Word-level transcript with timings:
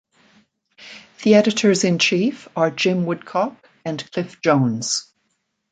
The 1.21 1.35
editors-in-chief 1.35 2.47
are 2.55 2.71
Jim 2.71 3.05
Woodcock 3.05 3.69
and 3.85 4.11
Cliff 4.11 4.41
Jones. 4.41 5.13